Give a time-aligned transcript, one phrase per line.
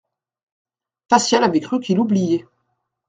[1.11, 2.47] Facial avait cru qu'il oubliait.